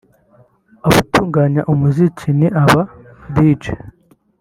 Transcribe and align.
abatunganya 0.87 1.61
umuziki 1.71 2.27
n’aba-Djs 2.53 3.65